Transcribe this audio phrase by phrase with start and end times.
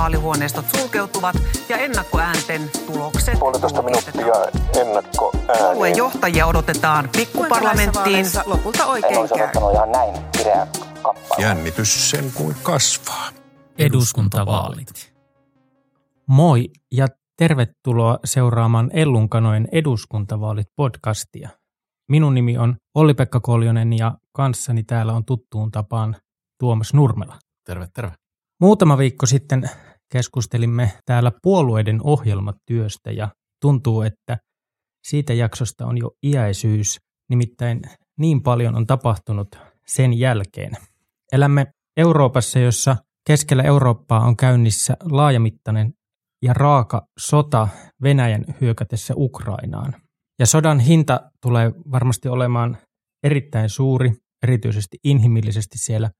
[0.00, 1.36] vaalihuoneistot sulkeutuvat
[1.68, 4.34] ja ennakkoäänten tulokset Puolitoista minuuttia
[4.80, 8.26] ennakko Puolueen johtajia odotetaan pikkuparlamenttiin.
[8.46, 9.72] Lopulta oikein käy.
[9.72, 10.66] ihan näin kireä
[11.02, 11.42] kappale.
[11.42, 13.28] Jännitys sen kuin kasvaa.
[13.78, 15.12] eduskuntavaalit.
[16.26, 17.06] Moi ja
[17.36, 21.48] tervetuloa seuraamaan Ellunkanojen eduskuntavaalit podcastia.
[22.08, 26.16] Minun nimi on Olli-Pekka Koljonen ja kanssani täällä on tuttuun tapaan
[26.60, 27.36] Tuomas Nurmela.
[27.66, 28.12] Terve, terve.
[28.60, 29.70] Muutama viikko sitten
[30.12, 33.28] keskustelimme täällä puolueiden ohjelmatyöstä ja
[33.62, 34.38] tuntuu, että
[35.06, 36.98] siitä jaksosta on jo iäisyys,
[37.30, 37.82] nimittäin
[38.18, 39.48] niin paljon on tapahtunut
[39.86, 40.72] sen jälkeen.
[41.32, 42.96] Elämme Euroopassa, jossa
[43.26, 45.92] keskellä Eurooppaa on käynnissä laajamittainen
[46.44, 47.68] ja raaka sota
[48.02, 49.94] Venäjän hyökätessä Ukrainaan.
[50.38, 52.78] Ja sodan hinta tulee varmasti olemaan
[53.24, 56.10] erittäin suuri, erityisesti inhimillisesti siellä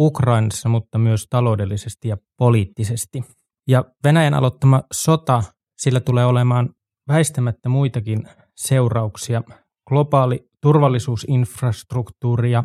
[0.00, 3.24] Ukrainassa, mutta myös taloudellisesti ja poliittisesti.
[3.68, 5.42] Ja Venäjän aloittama sota,
[5.78, 6.70] sillä tulee olemaan
[7.08, 9.42] väistämättä muitakin seurauksia.
[9.88, 12.64] Globaali turvallisuusinfrastruktuuri ja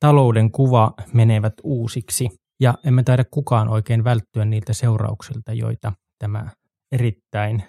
[0.00, 2.28] talouden kuva menevät uusiksi.
[2.60, 6.50] Ja emme taida kukaan oikein välttyä niiltä seurauksilta, joita tämä
[6.92, 7.62] erittäin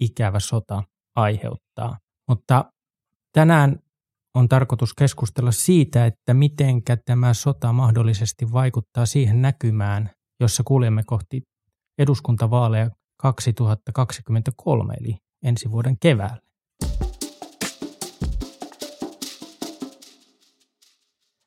[0.00, 0.82] ikävä sota
[1.16, 1.98] aiheuttaa.
[2.28, 2.72] Mutta
[3.32, 3.78] tänään
[4.36, 11.42] on tarkoitus keskustella siitä, että mitenkä tämä sota mahdollisesti vaikuttaa siihen näkymään, jossa kuljemme kohti
[11.98, 16.40] eduskuntavaaleja 2023, eli ensi vuoden keväällä.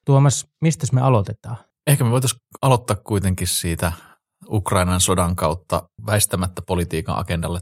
[0.05, 1.57] Tuomas, mistä me aloitetaan?
[1.87, 3.91] Ehkä me voitaisiin aloittaa kuitenkin siitä
[4.49, 7.59] Ukrainan sodan kautta väistämättä politiikan agendalle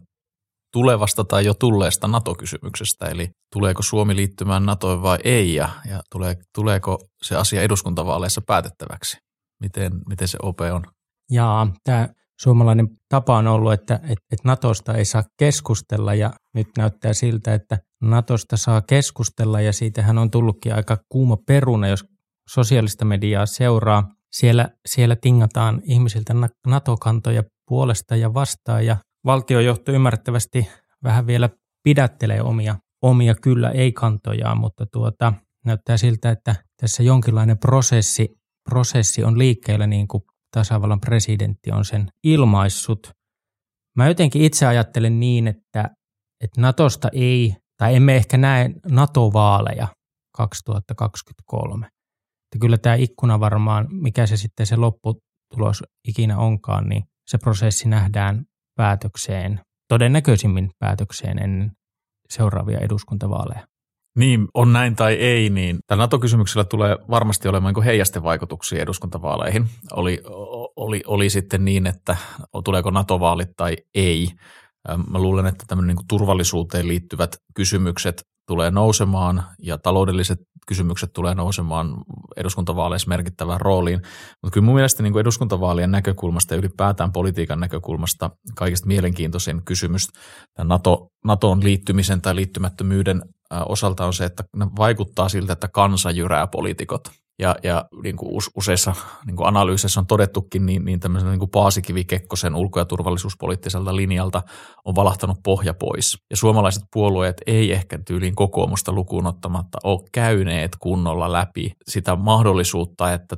[0.77, 6.35] tulevasta tai jo tulleesta NATO-kysymyksestä, eli tuleeko Suomi liittymään NATOon vai ei, ja, ja tulee,
[6.55, 9.17] tuleeko se asia eduskuntavaaleissa päätettäväksi?
[9.61, 10.83] Miten, miten se OP on?
[11.31, 12.09] Ja tämä
[12.41, 17.53] suomalainen tapa on ollut, että, että, että Natosta ei saa keskustella ja nyt näyttää siltä,
[17.53, 22.05] että Natosta saa keskustella ja siitähän on tullutkin aika kuuma peruna, jos
[22.49, 24.03] sosiaalista mediaa seuraa.
[24.31, 26.33] Siellä, siellä tingataan ihmisiltä
[26.67, 30.67] NATO-kantoja puolesta ja vastaan ja valtiojohto ymmärrettävästi
[31.03, 31.49] vähän vielä
[31.83, 35.33] pidättelee omia, omia kyllä ei-kantojaan, mutta tuota,
[35.65, 38.29] näyttää siltä, että tässä jonkinlainen prosessi,
[38.69, 43.11] prosessi on liikkeellä niin kuin tasavallan presidentti on sen ilmaissut.
[43.95, 45.89] Mä jotenkin itse ajattelen niin, että,
[46.43, 49.87] että Natosta ei, tai emme ehkä näe NATO-vaaleja
[50.37, 51.85] 2023.
[51.85, 57.89] Että kyllä tämä ikkuna varmaan, mikä se sitten se lopputulos ikinä onkaan, niin se prosessi
[57.89, 58.45] nähdään
[58.77, 61.71] päätökseen, todennäköisimmin päätökseen ennen
[62.29, 63.67] seuraavia eduskuntavaaleja.
[64.17, 69.69] Niin, on näin tai ei, niin tällä NATO-kysymyksellä tulee varmasti olemaan niin heijasten vaikutuksia eduskuntavaaleihin.
[69.91, 70.21] Oli,
[70.75, 72.17] oli, oli sitten niin, että
[72.63, 74.27] tuleeko NATO-vaalit tai ei.
[75.09, 81.97] Mä luulen, että tämmöinen niin turvallisuuteen liittyvät kysymykset tulee nousemaan ja taloudelliset kysymykset tulee nousemaan
[82.37, 84.01] eduskuntavaaleissa merkittävään rooliin.
[84.43, 90.07] Mutta kyllä mun mielestä niin kuin eduskuntavaalien näkökulmasta ja ylipäätään politiikan näkökulmasta kaikista mielenkiintoisin kysymys
[90.63, 93.21] NATO, NATOon liittymisen tai liittymättömyyden
[93.65, 94.43] osalta on se, että
[94.77, 97.11] vaikuttaa siltä, että kansa jyrää poliitikot.
[97.39, 98.93] Ja, ja niin kuin useissa
[99.25, 103.95] niin kuin analyyseissa on todettukin, niin, niin tämmöisen niin kuin Paasikivi Kekkosen ulko- ja turvallisuuspoliittiselta
[103.95, 104.41] linjalta
[104.85, 106.17] on valahtanut pohja pois.
[106.29, 113.13] Ja suomalaiset puolueet ei ehkä tyyliin kokoomusta lukuun ottamatta ole käyneet kunnolla läpi sitä mahdollisuutta,
[113.13, 113.37] että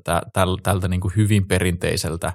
[0.64, 2.34] tältä niin kuin hyvin perinteiseltä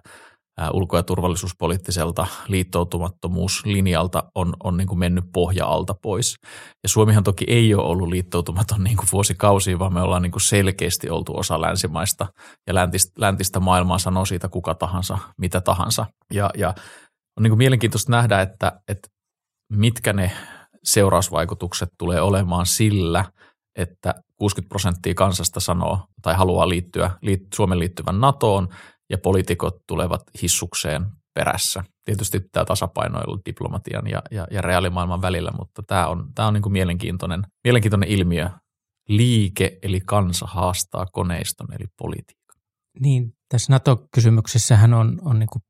[0.73, 6.37] ulko- ja turvallisuuspoliittiselta liittoutumattomuuslinjalta on, on niin kuin mennyt pohja alta pois.
[6.83, 10.43] Ja Suomihan toki ei ole ollut liittoutumaton niin kuin vuosikausia, vaan me ollaan niin kuin
[10.43, 12.27] selkeästi oltu osa länsimaista
[12.67, 16.07] ja läntistä, läntistä maailmaa sanoo siitä kuka tahansa, mitä tahansa.
[16.33, 16.69] Ja, ja
[17.37, 19.09] on niin kuin mielenkiintoista nähdä, että, että
[19.73, 20.31] mitkä ne
[20.85, 23.25] seurausvaikutukset tulee olemaan sillä,
[23.79, 28.69] että 60 prosenttia kansasta sanoo tai haluaa liittyä liit, Suomen liittyvän NATOon–
[29.23, 31.85] poliitikot tulevat hissukseen perässä.
[32.05, 36.63] Tietysti tämä tasapainoilu diplomatian ja, ja, ja reaalimaailman välillä, mutta tämä on, tämä on niin
[36.63, 38.51] kuin mielenkiintoinen, mielenkiintoinen ilmiö.
[39.09, 42.57] Liike eli kansa haastaa koneiston eli politiikan.
[43.01, 45.63] Niin, tässä NATO-kysymyksessähän on, on niin kuin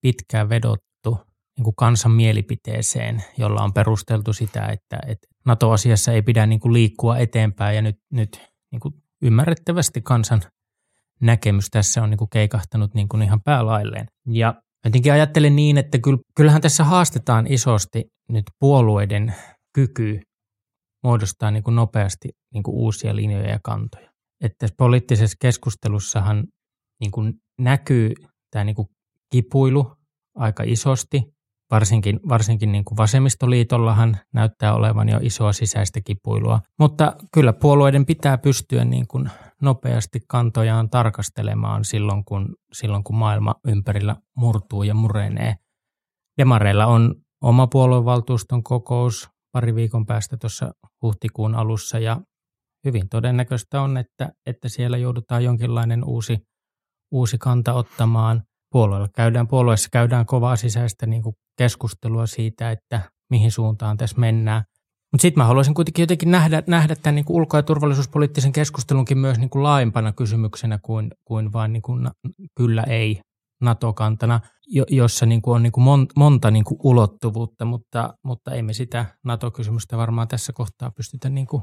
[0.00, 1.18] pitkään vedottu
[1.56, 6.72] niin kuin kansan mielipiteeseen, jolla on perusteltu sitä, että, että NATO-asiassa ei pidä niin kuin
[6.72, 8.40] liikkua eteenpäin ja nyt, nyt
[8.72, 10.42] niin kuin ymmärrettävästi kansan
[11.20, 14.06] näkemys tässä on niin kuin keikahtanut niin kuin ihan päälailleen.
[14.26, 14.54] Ja
[14.84, 15.98] jotenkin ajattelen niin, että
[16.36, 19.34] kyllähän tässä haastetaan isosti nyt puolueiden
[19.74, 20.20] kyky
[21.04, 24.10] muodostaa niin kuin nopeasti niin kuin uusia linjoja ja kantoja.
[24.40, 26.44] Että poliittisessa keskustelussahan
[27.00, 28.12] niin kuin näkyy
[28.50, 28.88] tämä niin kuin
[29.32, 29.92] kipuilu
[30.36, 31.22] aika isosti.
[31.70, 36.60] Varsinkin, varsinkin niin kuin vasemmistoliitollahan näyttää olevan jo isoa sisäistä kipuilua.
[36.78, 39.30] Mutta kyllä puolueiden pitää pystyä niin kuin
[39.62, 45.54] nopeasti kantojaan tarkastelemaan silloin kun, silloin, kun maailma ympärillä murtuu ja murenee.
[46.38, 50.72] Demareilla on oma puoluevaltuuston kokous pari viikon päästä tuossa
[51.02, 52.20] huhtikuun alussa ja
[52.84, 56.38] hyvin todennäköistä on, että, että siellä joudutaan jonkinlainen uusi,
[57.12, 58.42] uusi kanta ottamaan.
[58.76, 63.00] Puolueella käydään, puolueessa käydään kovaa sisäistä niin kuin keskustelua siitä, että
[63.30, 64.62] mihin suuntaan tässä mennään.
[65.12, 69.18] Mutta sitten mä haluaisin kuitenkin jotenkin nähdä, nähdä tämän niin kuin ulko- ja turvallisuuspoliittisen keskustelunkin
[69.18, 72.08] myös niin kuin laajempana kysymyksenä kuin, kuin vain niin kuin
[72.56, 73.20] kyllä ei
[73.60, 74.40] NATO-kantana,
[74.90, 79.06] jossa niin kuin on niin kuin monta niin kuin ulottuvuutta, mutta, mutta ei me sitä
[79.24, 81.62] NATO-kysymystä varmaan tässä kohtaa pystytä niin kuin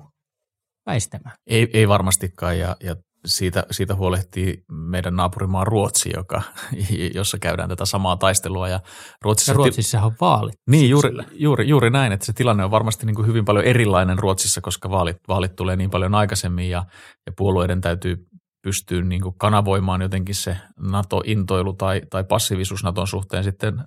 [0.86, 1.36] väistämään.
[1.48, 2.96] Ei, ei varmastikaan ja, ja
[3.26, 6.42] siitä, siitä huolehtii meidän naapurimaa Ruotsi, joka,
[7.16, 8.70] jossa käydään tätä samaa taistelua.
[8.70, 8.80] Ja
[9.22, 10.54] Ruotsissa, ja Ruotsissa on vaalit.
[10.68, 14.20] Niin, juuri, juuri, juuri näin, että se tilanne on varmasti niin kuin hyvin paljon erilainen
[14.20, 16.86] Ruotsissa, koska vaalit, vaalit tulee niin paljon aikaisemmin ja,
[17.26, 18.28] ja puolueiden täytyy
[18.64, 23.84] pystyä niin kuin kanavoimaan jotenkin se NATO-intoilu tai, tai passiivisuus NATOn suhteen sitten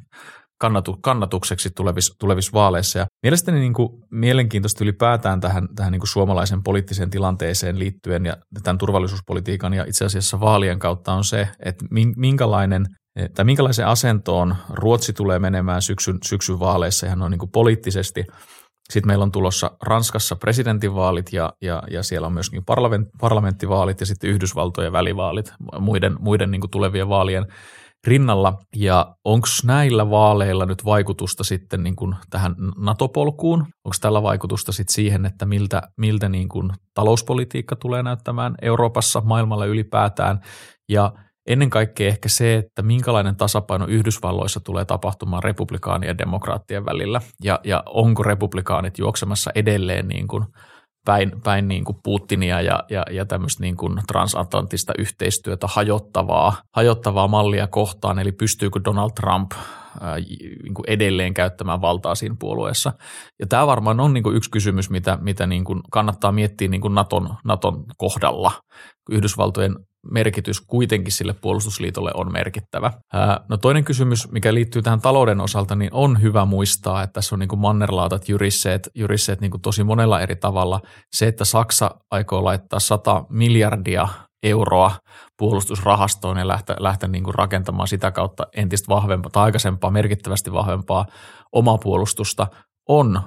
[0.58, 2.98] kannatu, kannatukseksi tulevissa, tulevissa vaaleissa.
[2.98, 8.36] Ja mielestäni niin kuin mielenkiintoista ylipäätään tähän, tähän niin kuin suomalaisen poliittiseen tilanteeseen liittyen ja
[8.62, 11.84] tämän turvallisuuspolitiikan ja itse asiassa vaalien kautta on se, että
[12.16, 12.86] minkälainen
[13.34, 18.24] tai minkälaisen asentoon Ruotsi tulee menemään syksyn, syksyn vaaleissa ihan on niin kuin poliittisesti.
[18.90, 24.06] Sitten meillä on tulossa Ranskassa presidentinvaalit ja, ja, ja siellä on myöskin parlament, parlamenttivaalit ja
[24.06, 27.46] sitten Yhdysvaltojen välivaalit muiden, muiden niin kuin tulevien vaalien
[28.06, 28.58] rinnalla.
[28.76, 33.60] Ja onko näillä vaaleilla nyt vaikutusta sitten niin kuin tähän NATO-polkuun?
[33.60, 39.66] Onko tällä vaikutusta sitten siihen, että miltä, miltä niin kuin talouspolitiikka tulee näyttämään Euroopassa, maailmalla
[39.66, 40.40] ylipäätään?
[40.88, 41.12] Ja
[41.46, 47.60] ennen kaikkea ehkä se, että minkälainen tasapaino Yhdysvalloissa tulee tapahtumaan republikaanien ja demokraattien välillä, ja,
[47.64, 50.44] ja onko republikaanit juoksemassa edelleen niin kuin
[51.06, 57.28] päin, päin niin kuin Putinia ja, ja, ja tämmöistä niin kuin transatlanttista yhteistyötä hajottavaa, hajottavaa
[57.28, 59.52] mallia kohtaan, eli pystyykö Donald Trump
[60.00, 62.92] ää, niin kuin edelleen käyttämään valtaa siinä puolueessa.
[63.40, 66.80] Ja tämä varmaan on niin kuin yksi kysymys, mitä, mitä niin kuin kannattaa miettiä niin
[66.80, 68.52] kuin Naton, Naton kohdalla.
[69.10, 69.76] Yhdysvaltojen
[70.10, 72.92] merkitys kuitenkin sille puolustusliitolle on merkittävä.
[73.48, 77.38] No toinen kysymys, mikä liittyy tähän talouden osalta, niin on hyvä muistaa, että tässä on
[77.38, 80.80] niin kuin mannerlaatat jyrisseet, jyrisseet niin kuin tosi monella eri tavalla.
[81.14, 84.08] Se, että Saksa aikoo laittaa 100 miljardia
[84.42, 84.92] euroa
[85.38, 91.06] puolustusrahastoon ja lähteä, lähteä niin kuin rakentamaan sitä kautta entistä vahvempaa tai aikaisempaa merkittävästi vahvempaa
[91.52, 92.46] omaa puolustusta,
[92.88, 93.20] on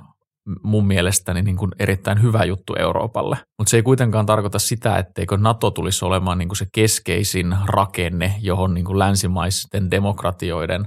[0.63, 3.37] mun mielestäni niin kuin erittäin hyvä juttu Euroopalle.
[3.57, 8.35] Mutta se ei kuitenkaan tarkoita sitä, etteikö NATO tulisi olemaan niin kuin se keskeisin rakenne,
[8.41, 10.85] johon niin kuin länsimaisten demokratioiden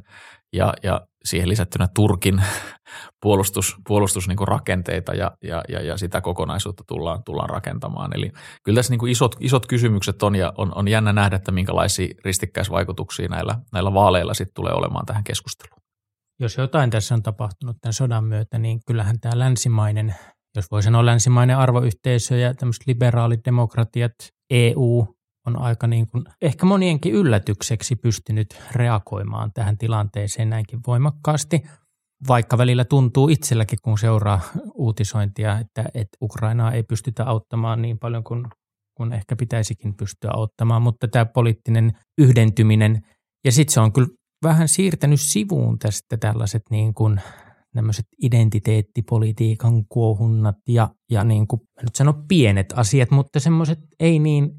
[0.52, 2.42] ja, ja siihen lisättynä Turkin
[3.22, 8.10] puolustus, puolustus niin rakenteita ja, ja, ja, ja, sitä kokonaisuutta tullaan, tullaan rakentamaan.
[8.14, 8.32] Eli
[8.64, 12.14] kyllä tässä niin kuin isot, isot kysymykset on ja on, on jännä nähdä, että minkälaisia
[12.24, 15.81] ristikkäisvaikutuksia näillä, näillä vaaleilla sitten tulee olemaan tähän keskusteluun
[16.42, 20.14] jos jotain tässä on tapahtunut tämän sodan myötä, niin kyllähän tämä länsimainen,
[20.56, 24.12] jos voi sanoa länsimainen arvoyhteisö ja tämmöiset liberaalit demokratiat,
[24.50, 25.06] EU
[25.46, 31.62] on aika niin kuin, ehkä monienkin yllätykseksi pystynyt reagoimaan tähän tilanteeseen näinkin voimakkaasti,
[32.28, 34.40] vaikka välillä tuntuu itselläkin, kun seuraa
[34.74, 38.44] uutisointia, että, että Ukrainaa ei pystytä auttamaan niin paljon kuin,
[38.96, 43.02] kuin ehkä pitäisikin pystyä auttamaan, mutta tämä poliittinen yhdentyminen,
[43.44, 44.08] ja sitten se on kyllä
[44.42, 47.20] vähän siirtänyt sivuun tästä tällaiset niin kuin
[47.74, 54.50] nämöiset identiteettipolitiikan kuohunnat ja, ja niin kuin, nyt sano pienet asiat, mutta semmoiset ei niin,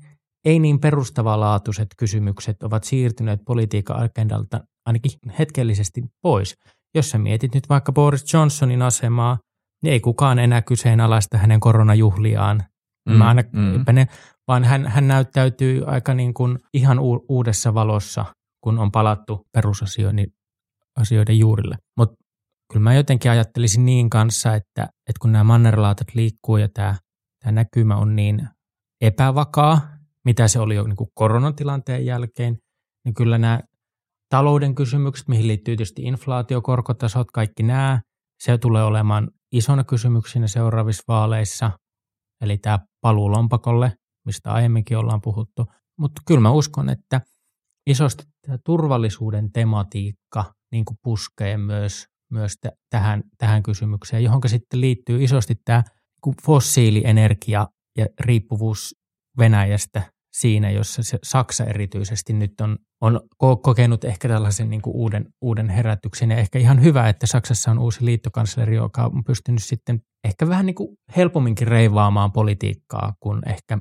[0.45, 6.55] ei niin perustavanlaatuiset kysymykset ovat siirtyneet politiikan agendalta ainakin hetkellisesti pois.
[6.95, 9.37] Jos sä mietit nyt vaikka Boris Johnsonin asemaa,
[9.83, 12.63] niin ei kukaan enää kyseenalaista hänen koronajuhliaan.
[13.09, 13.83] Mm, Mä aina, mm.
[13.93, 14.07] ne,
[14.47, 16.99] vaan hän, hän näyttäytyy aika niin kuin ihan
[17.29, 18.25] uudessa valossa
[18.63, 20.27] kun on palattu perusasioiden
[20.95, 21.77] asioiden juurille.
[21.97, 22.15] Mutta
[22.71, 26.95] kyllä mä jotenkin ajattelisin niin kanssa, että, että kun nämä mannerlaatat liikkuu ja tämä,
[27.39, 28.47] tämä näkymä on niin
[29.01, 29.81] epävakaa,
[30.25, 32.57] mitä se oli jo niin kuin koronatilanteen jälkeen,
[33.05, 33.59] niin kyllä nämä
[34.29, 38.01] talouden kysymykset, mihin liittyy tietysti inflaatio, korkotasot, kaikki nämä,
[38.43, 41.71] se tulee olemaan isona kysymyksenä seuraavissa vaaleissa,
[42.41, 43.93] eli tämä paluu lompakolle,
[44.25, 45.65] mistä aiemminkin ollaan puhuttu.
[45.99, 47.21] Mutta kyllä mä uskon, että
[47.87, 54.81] isosti tämä turvallisuuden tematiikka niin kuin puskee myös, myös t- tähän, tähän kysymykseen, johon sitten
[54.81, 55.83] liittyy isosti tämä
[56.25, 58.95] niin fossiilienergia ja riippuvuus
[59.37, 63.19] Venäjästä siinä, jossa se Saksa erityisesti nyt on, on
[63.61, 66.31] kokenut ehkä tällaisen niin kuin uuden, uuden herätyksen.
[66.31, 70.65] Ja ehkä ihan hyvä, että Saksassa on uusi liittokansleri, joka on pystynyt sitten ehkä vähän
[70.65, 73.77] niin kuin helpomminkin reivaamaan politiikkaa kuin ehkä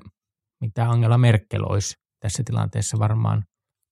[0.60, 3.44] mitä Angela Merkel olisi tässä tilanteessa varmaan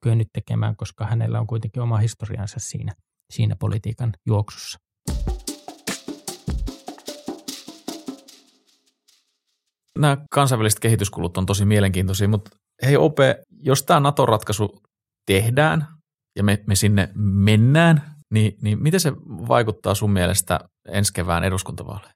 [0.02, 2.92] kyennyt tekemään, koska hänellä on kuitenkin oma historiansa siinä,
[3.32, 4.78] siinä politiikan juoksussa.
[9.98, 12.50] Nämä kansainväliset kehityskulut on tosi mielenkiintoisia, mutta
[12.82, 14.82] hei Ope, jos tämä NATO-ratkaisu
[15.26, 15.86] tehdään
[16.36, 19.12] ja me, me sinne mennään, niin, niin miten se
[19.48, 22.14] vaikuttaa sun mielestä ensi kevään eduskuntavaaleihin?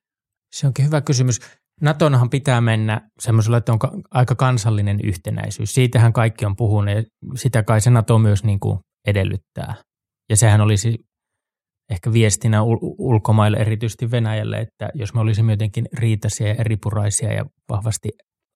[0.55, 1.41] Se onkin hyvä kysymys.
[1.81, 3.78] Natonhan pitää mennä semmoisella, että on
[4.11, 5.75] aika kansallinen yhtenäisyys.
[5.75, 7.02] Siitähän kaikki on puhunut ja
[7.35, 9.75] sitä kai se Nato myös niin kuin edellyttää.
[10.31, 10.99] Ja sehän olisi
[11.90, 17.45] ehkä viestinä ul- ulkomaille, erityisesti Venäjälle, että jos me olisimme jotenkin riitaisia ja eripuraisia ja
[17.69, 18.09] vahvasti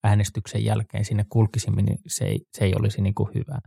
[0.04, 3.58] äänestyksen jälkeen sinne kulkisimme, niin se ei, se ei olisi niin kuin hyvä.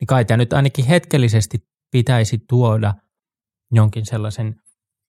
[0.00, 1.58] Niin kai tämä nyt ainakin hetkellisesti
[1.92, 2.94] pitäisi tuoda
[3.72, 4.54] jonkin sellaisen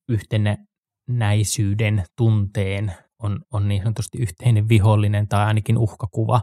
[0.10, 6.42] yhtenäisyyden tunteen on, on niin sanotusti yhteinen vihollinen tai ainakin uhkakuva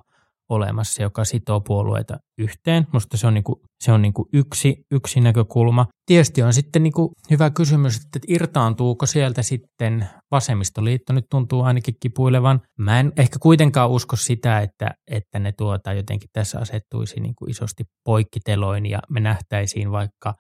[0.49, 2.87] olemassa, joka sitoo puolueita yhteen.
[2.92, 5.87] Minusta se on, niin kuin, se on niin kuin yksi, yksi näkökulma.
[6.06, 11.94] Tietysti on sitten niin kuin hyvä kysymys, että irtaantuuko sieltä sitten vasemmistoliitto nyt tuntuu ainakin
[12.00, 12.61] kipuilevan.
[12.78, 17.50] Mä en ehkä kuitenkaan usko sitä, että, että ne tuota jotenkin tässä asettuisi niin kuin
[17.50, 20.35] isosti poikkiteloin ja me nähtäisiin vaikka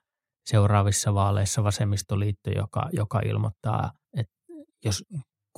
[0.46, 4.34] seuraavissa vaaleissa vasemmistoliitto, joka, joka ilmoittaa, että
[4.84, 5.04] jos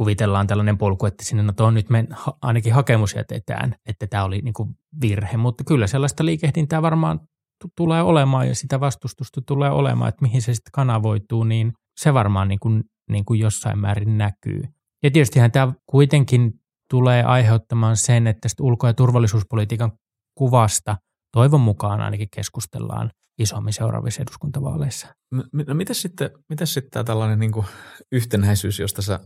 [0.00, 2.04] kuvitellaan tällainen polku, että sinne no tuon nyt me
[2.42, 7.72] ainakin hakemus jätetään, että tämä oli niin kuin virhe, mutta kyllä sellaista liikehdintää varmaan t-
[7.76, 12.48] tulee olemaan ja sitä vastustusta tulee olemaan, että mihin se sitten kanavoituu, niin se varmaan
[12.48, 14.62] niin kuin, niin kuin jossain määrin näkyy.
[15.02, 16.52] Ja tietystihän tämä kuitenkin
[16.90, 19.92] tulee aiheuttamaan sen, että ulko- ja turvallisuuspolitiikan
[20.34, 20.96] kuvasta
[21.32, 25.06] toivon mukaan ainakin keskustellaan isommin seuraavissa eduskuntavaaleissa.
[25.30, 25.44] No,
[25.74, 27.66] miten sitten, miten sitten tämä tällainen niin kuin
[28.12, 29.20] yhtenäisyys, josta sä,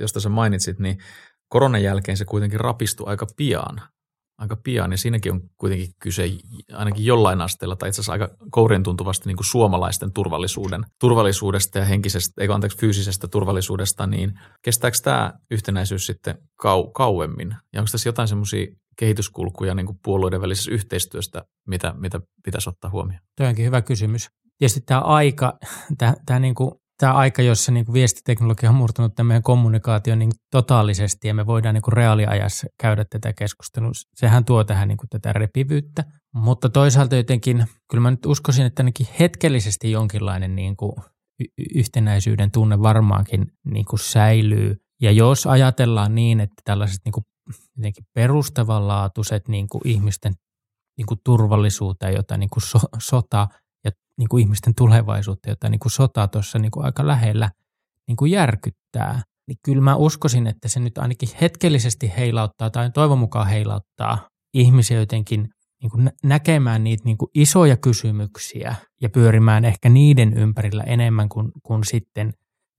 [0.00, 0.98] josta sä mainitsit, niin
[1.48, 3.80] koronan jälkeen se kuitenkin rapistui aika pian.
[4.38, 6.30] Aika pian, ja siinäkin on kuitenkin kyse
[6.72, 12.42] ainakin jollain asteella, tai itse asiassa aika kourin tuntuvasti niin suomalaisten turvallisuuden, turvallisuudesta ja henkisestä,
[12.42, 17.56] ei anteeksi, fyysisestä turvallisuudesta, niin kestääkö tämä yhtenäisyys sitten kau, kauemmin?
[17.72, 22.90] Ja onko tässä jotain semmoisia kehityskulkuja niin kuin puolueiden välisessä yhteistyöstä, mitä, mitä pitäisi ottaa
[22.90, 23.22] huomioon?
[23.36, 24.28] Tuo onkin hyvä kysymys.
[24.66, 25.58] Sitten tämä aika,
[25.98, 30.18] tämä, tämä, niin kuin, tämä aika, jossa niin kuin viestiteknologia on murtunut tämän meidän kommunikaation
[30.18, 34.98] niin totaalisesti ja me voidaan niin kuin reaaliajassa käydä tätä keskustelua, sehän tuo tähän niin
[34.98, 36.04] kuin tätä repivyyttä.
[36.34, 40.92] Mutta toisaalta jotenkin, kyllä mä nyt uskoisin, että ainakin hetkellisesti jonkinlainen niin kuin
[41.74, 44.76] yhtenäisyyden tunne varmaankin niin kuin säilyy.
[45.00, 47.24] Ja jos ajatellaan niin, että tällaiset niin kuin
[47.76, 50.34] jotenkin perustavanlaatuiset niin kuin ihmisten
[50.98, 53.48] niin kuin turvallisuuteen, jota niin kuin so, sota
[53.84, 57.50] ja niin kuin ihmisten tulevaisuutta, jota niin kuin sota tuossa niin aika lähellä
[58.08, 63.18] niin kuin järkyttää, niin kyllä mä uskoisin, että se nyt ainakin hetkellisesti heilauttaa tai toivon
[63.18, 65.48] mukaan heilauttaa ihmisiä jotenkin
[65.82, 71.52] niin kuin näkemään niitä niin kuin isoja kysymyksiä ja pyörimään ehkä niiden ympärillä enemmän kuin,
[71.62, 72.32] kuin sitten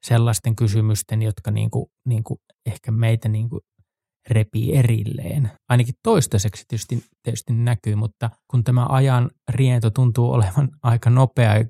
[0.06, 3.62] sellaisten kysymysten, jotka niin kuin, niin kuin ehkä meitä niin kuin
[4.30, 5.52] repii erilleen.
[5.70, 11.66] Ainakin toistaiseksi tietysti, tietysti näkyy, mutta kun tämä ajan riento tuntuu olevan aika nopea,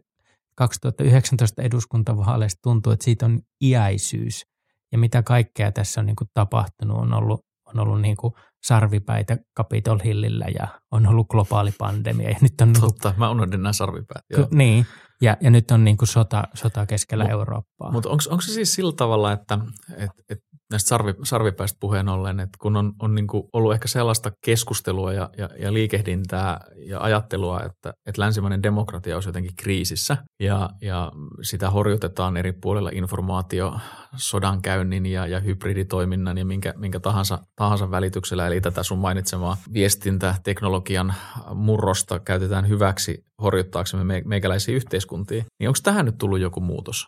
[0.56, 4.46] 2019 eduskuntavaaleista tuntuu, että siitä on iäisyys.
[4.92, 8.34] Ja mitä kaikkea tässä on niin kuin tapahtunut, on ollut, on ollut niin kuin
[8.64, 12.30] sarvipäitä Capitol Hillillä ja on ollut globaali pandemia.
[12.30, 14.26] Ja nyt on Totta, niin kuin, mä unohdin nämä sarvipäät.
[14.30, 14.48] Joo.
[14.52, 14.86] Niin,
[15.22, 17.92] ja, ja nyt on niin kuin sota, sota keskellä Mut, Eurooppaa.
[17.92, 19.60] Mutta onko se siis sillä tavalla, että
[19.98, 20.40] et, et
[20.76, 25.30] näistä sarvi, sarvipäistä puheen ollen, että kun on, on niin ollut ehkä sellaista keskustelua ja,
[25.38, 31.70] ja, ja liikehdintää ja ajattelua, että, että länsimainen demokratia olisi jotenkin kriisissä ja, ja sitä
[31.70, 33.80] horjutetaan eri puolilla informaatio
[34.16, 41.14] sodankäynnin ja, ja hybriditoiminnan ja minkä, minkä tahansa, tahansa välityksellä, eli tätä sun mainitsemaa viestintäteknologian
[41.54, 47.08] murrosta käytetään hyväksi horjuttaaksemme meikäläisiä yhteiskuntia, niin onko tähän nyt tullut joku muutos?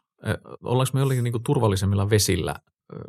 [0.63, 2.55] Ollaanko me jollakin niin turvallisemmilla vesillä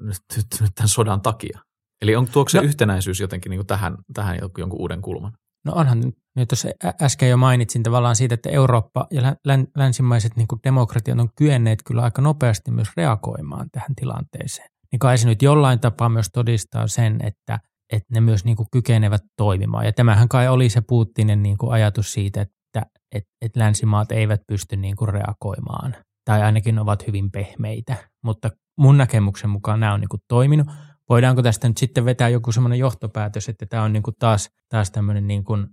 [0.01, 1.59] nyt, nyt, nyt tämän sodan takia?
[2.03, 5.33] Eli on, tuoko se no, yhtenäisyys jotenkin niin tähän, tähän jonkun uuden kulman?
[5.65, 6.69] No onhan nyt tuossa
[7.03, 9.37] äsken jo mainitsin tavallaan siitä, että Eurooppa ja
[9.77, 14.69] länsimaiset niin kuin demokratiat on kyenneet kyllä aika nopeasti myös reagoimaan tähän tilanteeseen.
[14.93, 17.59] Niin kai se nyt jollain tapaa myös todistaa sen, että,
[17.93, 19.85] että ne myös niin kuin kykenevät toimimaan.
[19.85, 24.41] Ja tämähän kai oli se Putinin niin kuin ajatus siitä, että, että, että länsimaat eivät
[24.47, 27.97] pysty niin kuin reagoimaan tai ainakin ovat hyvin pehmeitä.
[28.29, 30.67] Mutta mun näkemyksen mukaan nämä on niin kuin toiminut.
[31.09, 34.91] voidaanko tästä nyt sitten vetää joku semmoinen johtopäätös, että tämä on niin kuin taas, taas
[34.91, 35.67] tämmöinen niin kuin,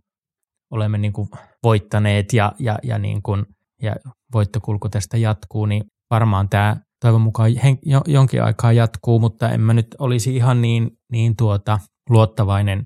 [0.72, 1.30] olemme niin kuin
[1.64, 3.46] voittaneet ja, ja, ja, niin kuin,
[3.82, 3.96] ja
[4.34, 9.62] voittokulku tästä jatkuu, niin varmaan tämä toivon mukaan hen, jo, jonkin aikaa jatkuu, mutta en
[9.62, 12.86] mä nyt olisi ihan niin, niin tuota, luottavainen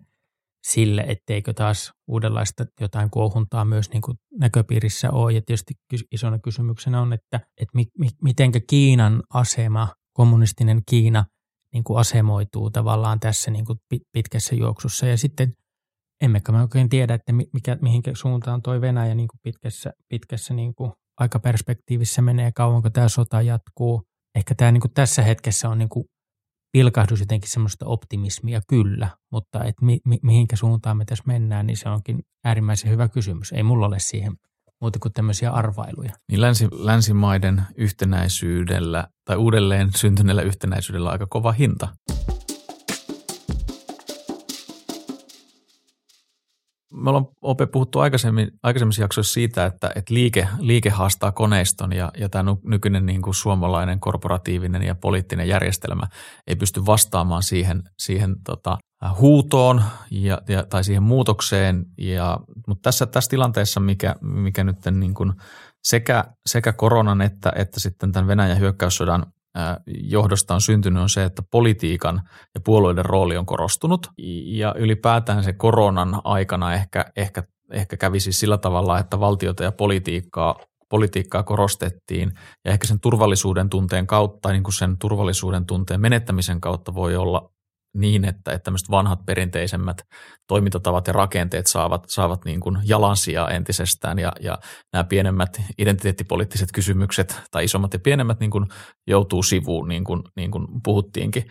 [0.67, 5.33] sille, etteikö taas uudenlaista jotain kuohuntaa myös niin kuin näköpiirissä ole.
[5.33, 5.73] Ja tietysti
[6.11, 11.25] isona kysymyksenä on, että, että mi, mi, mitenkä Kiinan asema, kommunistinen Kiina,
[11.73, 13.79] niin kuin asemoituu tavallaan tässä niin kuin
[14.13, 15.05] pitkässä juoksussa.
[15.05, 15.53] Ja sitten
[16.21, 20.75] emmekä me oikein tiedä, että mikä, mihinkä suuntaan toi Venäjä niin kuin pitkässä, pitkässä niin
[20.75, 24.03] kuin aikaperspektiivissä menee, kauanko tämä sota jatkuu.
[24.35, 26.05] Ehkä tämä niin kuin tässä hetkessä on niin kuin
[26.71, 31.77] pilkahdus jotenkin semmoista optimismia kyllä, mutta et mi, mi, mihinkä suuntaan me tässä mennään, niin
[31.77, 33.51] se onkin äärimmäisen hyvä kysymys.
[33.51, 34.33] Ei mulla ole siihen
[34.81, 36.11] muuta kuin tämmöisiä arvailuja.
[36.31, 41.88] Niin länsi, länsimaiden yhtenäisyydellä tai uudelleen syntyneellä yhtenäisyydellä on aika kova hinta.
[46.93, 52.12] Me ollaan Ope puhuttu aikaisemmin, aikaisemmissa jaksoissa siitä, että, että liike, liike haastaa koneiston ja,
[52.17, 56.08] ja tämä nykyinen niin kuin suomalainen korporatiivinen ja poliittinen järjestelmä
[56.48, 58.77] ei pysty vastaamaan siihen, siihen tota,
[59.19, 59.81] huutoon
[60.12, 61.86] ja, ja, tai siihen muutokseen.
[61.98, 65.34] Ja, mutta tässä, tässä tilanteessa, mikä, mikä nyt niin kuin
[65.84, 69.25] sekä, sekä koronan että, että sitten tämän Venäjän hyökkäyssodan
[69.87, 72.21] johdosta on syntynyt on se, että politiikan
[72.55, 74.07] ja puolueiden rooli on korostunut.
[74.45, 79.71] Ja ylipäätään se koronan aikana ehkä, ehkä, ehkä kävi siis sillä tavalla, että valtiota ja
[79.71, 80.55] politiikkaa,
[80.89, 82.31] politiikkaa korostettiin.
[82.65, 87.51] Ja ehkä sen turvallisuuden tunteen kautta, niin kuin sen turvallisuuden tunteen menettämisen kautta voi olla
[87.93, 90.01] niin, että, että tämmöiset vanhat perinteisemmät
[90.48, 94.58] toimintatavat ja rakenteet saavat, saavat niin kuin jalansia entisestään ja, ja
[94.93, 98.65] nämä pienemmät identiteettipoliittiset kysymykset tai isommat ja pienemmät niin kuin
[99.08, 101.43] joutuu sivuun, niin kuin, niin kuin puhuttiinkin.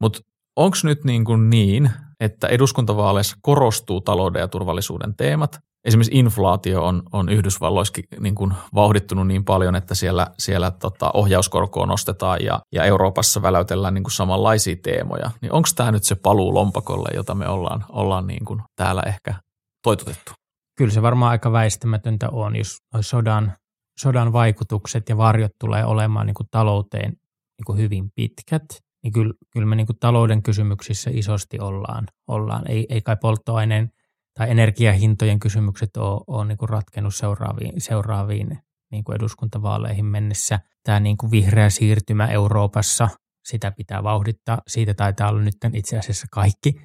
[0.00, 0.20] Mutta
[0.56, 7.02] onko nyt niin, kuin niin, että eduskuntavaaleissa korostuu talouden ja turvallisuuden teemat esimerkiksi inflaatio on,
[7.12, 12.84] on Yhdysvalloissakin niin kuin vauhdittunut niin paljon, että siellä, siellä tota ohjauskorkoa nostetaan ja, ja
[12.84, 15.30] Euroopassa väläytellään niin kuin samanlaisia teemoja.
[15.40, 19.34] Niin onko tämä nyt se paluu lompakolle, jota me ollaan, ollaan niin kuin täällä ehkä
[19.82, 20.32] toitotettu?
[20.78, 23.52] Kyllä se varmaan aika väistämätöntä on, jos sodan,
[24.00, 27.10] sodan vaikutukset ja varjot tulee olemaan niin kuin talouteen
[27.58, 28.64] niin kuin hyvin pitkät,
[29.02, 32.06] niin kyllä, kyllä me niin kuin talouden kysymyksissä isosti ollaan.
[32.28, 32.70] ollaan.
[32.70, 33.90] Ei, ei kai polttoaineen
[34.38, 38.58] tai energiahintojen kysymykset on, on niin kuin ratkennut seuraaviin, seuraaviin
[38.90, 40.60] niin kuin eduskuntavaaleihin mennessä.
[40.82, 43.08] Tämä niin kuin vihreä siirtymä Euroopassa,
[43.48, 44.58] sitä pitää vauhdittaa.
[44.68, 46.80] Siitä taitaa olla nyt itse asiassa kaikki,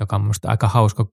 [0.00, 1.06] joka on minusta aika hauska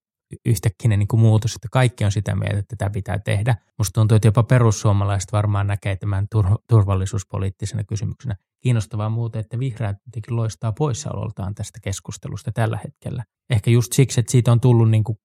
[0.46, 3.56] yhtäkkinen niin muutos, että kaikki on sitä mieltä, että tätä pitää tehdä.
[3.78, 6.28] Minusta tuntuu, että jopa perussuomalaiset varmaan näkee tämän
[6.70, 8.36] turvallisuuspoliittisena kysymyksenä.
[8.64, 13.24] Kiinnostavaa muuten, että vihreät jotenkin loistaa poissaololtaan tästä keskustelusta tällä hetkellä.
[13.50, 15.18] Ehkä just siksi, että siitä on tullut niin kuin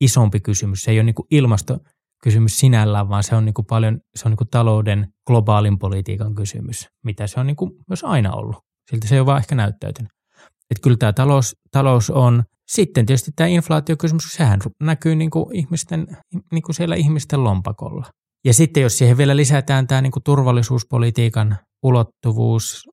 [0.00, 0.82] isompi kysymys.
[0.82, 4.30] Se ei ole niin kuin ilmastokysymys sinällään, vaan se on niin kuin paljon se on
[4.32, 8.56] niin kuin talouden globaalin politiikan kysymys, mitä se on niin kuin myös aina ollut.
[8.90, 10.12] Siltä se ei ole vaan ehkä näyttäytynyt.
[10.70, 16.06] Että kyllä tämä talous, talous on, sitten tietysti tämä inflaatiokysymys, sehän näkyy niin kuin ihmisten,
[16.52, 18.06] niin kuin siellä ihmisten lompakolla.
[18.44, 22.88] Ja sitten jos siihen vielä lisätään tämä niin kuin turvallisuuspolitiikan ulottuvuus,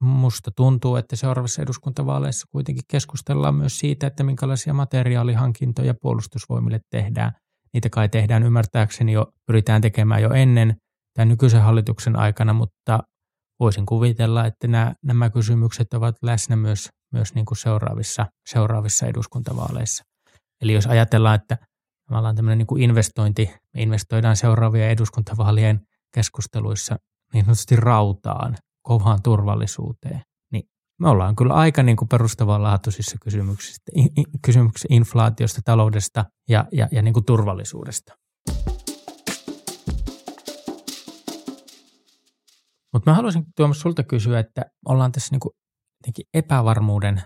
[0.00, 7.32] musta tuntuu, että seuraavassa eduskuntavaaleissa kuitenkin keskustellaan myös siitä, että minkälaisia materiaalihankintoja puolustusvoimille tehdään.
[7.74, 10.76] Niitä kai tehdään ymmärtääkseni jo, pyritään tekemään jo ennen
[11.14, 12.98] tämän nykyisen hallituksen aikana, mutta
[13.60, 20.04] voisin kuvitella, että nämä, nämä kysymykset ovat läsnä myös, myös niin kuin seuraavissa, seuraavissa eduskuntavaaleissa.
[20.62, 21.58] Eli jos ajatellaan, että
[22.10, 25.80] me ollaan tämmöinen niin kuin investointi, me investoidaan seuraavien eduskuntavaalien
[26.14, 26.96] keskusteluissa
[27.32, 28.56] niin sanotusti rautaan,
[28.88, 30.20] kovaan turvallisuuteen,
[30.52, 30.64] niin
[31.00, 33.82] me ollaan kyllä aika niin kuin perustavanlaatuisissa kysymyksissä,
[34.46, 38.14] kysymyksissä inflaatiosta, taloudesta ja, ja, ja niin kuin turvallisuudesta.
[42.92, 45.52] Mutta mä haluaisin Tuomas sulta kysyä, että ollaan tässä niin kuin
[46.34, 47.22] epävarmuuden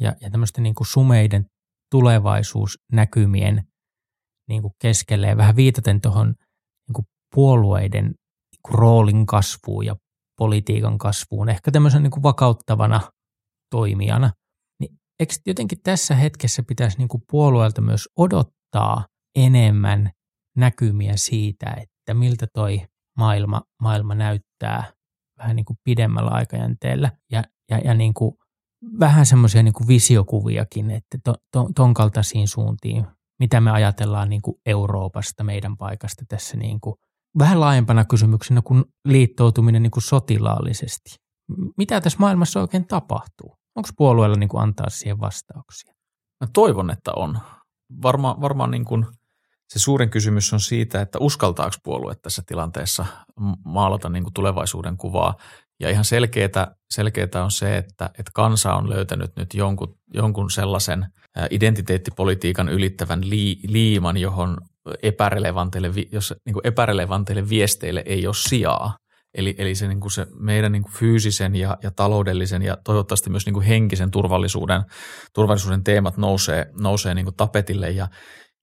[0.00, 1.46] ja, ja tämmöisten niin kuin sumeiden
[1.90, 3.62] tulevaisuusnäkymien
[4.48, 6.34] niin kuin keskelle ja vähän viitaten tuohon
[6.88, 9.96] niin puolueiden niin kuin roolin kasvuun ja
[10.40, 13.00] politiikan kasvuun, ehkä tämmöisen niin kuin vakauttavana
[13.70, 14.30] toimijana,
[14.80, 20.10] niin eikö jotenkin tässä hetkessä pitäisi niin kuin puolueelta myös odottaa enemmän
[20.56, 22.82] näkymiä siitä, että miltä toi
[23.18, 24.92] maailma, maailma näyttää
[25.38, 28.34] vähän niin kuin pidemmällä aikajänteellä ja, ja, ja niin kuin
[29.00, 33.06] vähän semmoisia niin visiokuviakin, että to, to, ton kaltaisiin suuntiin,
[33.40, 36.96] mitä me ajatellaan niin kuin Euroopasta, meidän paikasta tässä niin kuin
[37.38, 41.10] vähän laajempana kysymyksenä kuin liittoutuminen niin kuin sotilaallisesti.
[41.76, 43.56] Mitä tässä maailmassa oikein tapahtuu?
[43.76, 45.92] Onko puolueella niin kuin antaa siihen vastauksia?
[46.40, 47.38] Mä toivon, että on.
[48.02, 49.06] Varma, varmaan niin kuin
[49.68, 53.06] se suurin kysymys on siitä, että uskaltaako puolue tässä tilanteessa
[53.64, 55.34] maalata niin kuin tulevaisuuden kuvaa.
[55.80, 61.06] Ja ihan selkeää, selkeää on se, että, että kansa on löytänyt nyt jonkun, jonkun sellaisen
[61.50, 63.20] identiteettipolitiikan ylittävän
[63.68, 64.58] liiman, johon
[65.02, 68.96] epärelevanteille, jos niin kuin epärelevanteille viesteille ei ole sijaa.
[69.34, 73.30] Eli, eli se, niin kuin se meidän niin kuin fyysisen ja, ja taloudellisen ja toivottavasti
[73.30, 74.82] myös niin kuin henkisen turvallisuuden,
[75.34, 78.08] turvallisuuden teemat nousee, nousee niin kuin tapetille ja,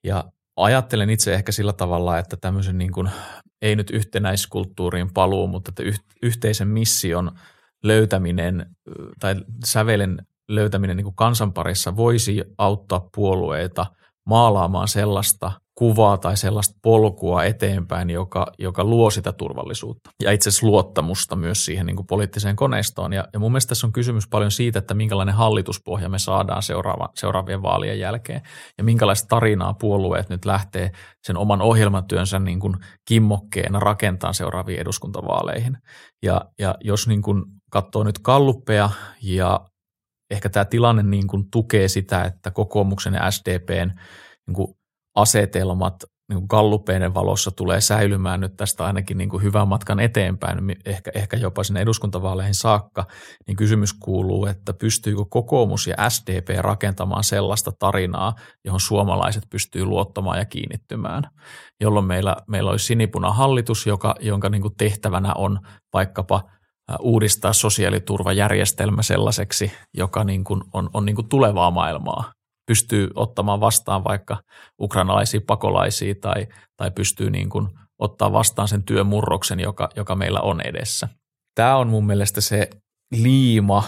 [0.04, 0.24] ja
[0.56, 3.10] ajattelen itse ehkä sillä tavalla, että tämmöisen niin kuin,
[3.62, 7.32] ei nyt yhtenäiskulttuuriin paluu, mutta että yhteisen mission
[7.84, 8.66] löytäminen
[9.20, 10.18] tai sävelen
[10.50, 13.86] löytäminen niin kuin voisi auttaa puolueita
[14.26, 20.68] maalaamaan sellaista kuvaa tai sellaista polkua eteenpäin, joka, joka luo sitä turvallisuutta ja itse asiassa
[20.68, 23.14] luottamusta myös siihen niin kuin poliittiseen koneistoon.
[23.14, 27.10] Ja, ja mun mielestä tässä on kysymys paljon siitä, että minkälainen hallituspohja me saadaan seuraava,
[27.16, 28.42] seuraavien vaalien jälkeen
[28.78, 30.92] ja minkälaista tarinaa puolueet nyt lähtee
[31.24, 32.76] sen oman ohjelmatyönsä niin kuin
[33.08, 35.78] kimmokkeena rakentaa seuraaviin eduskuntavaaleihin.
[36.24, 38.90] Ja, ja jos niin kuin katsoo nyt kalluppeja
[39.22, 39.60] ja
[40.32, 43.92] ehkä tämä tilanne niin kuin tukee sitä, että kokoomuksen ja SDPn
[44.48, 44.77] niin kuin
[45.18, 51.12] asetelmat niin gallupeiden valossa tulee säilymään nyt tästä ainakin niin kuin hyvän matkan eteenpäin, ehkä,
[51.16, 53.06] ehkä jopa sinne eduskuntavaaleihin saakka,
[53.48, 60.38] niin kysymys kuuluu, että pystyykö kokoomus ja SDP rakentamaan sellaista tarinaa, johon suomalaiset pystyy luottamaan
[60.38, 61.24] ja kiinnittymään,
[61.82, 65.60] jolloin meillä, meillä olisi sinipuna hallitus, joka, jonka niin kuin tehtävänä on
[65.94, 66.44] vaikkapa
[67.00, 72.32] uudistaa sosiaaliturvajärjestelmä sellaiseksi, joka niin kuin on, on niin kuin tulevaa maailmaa,
[72.68, 74.38] pystyy ottamaan vastaan vaikka
[74.82, 77.68] ukrainalaisia pakolaisia tai, tai pystyy niin kuin
[78.00, 81.08] ottaa vastaan sen työmurroksen, joka, joka meillä on edessä.
[81.56, 82.70] Tämä on mun mielestä se
[83.12, 83.84] liima,